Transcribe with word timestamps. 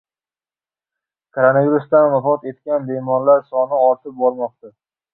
Koronavirusdan 1.37 2.07
vafot 2.15 2.49
etgan 2.55 2.91
bemorlar 2.91 3.49
soni 3.55 3.81
ortib 3.93 4.21
bormoqda 4.27 4.77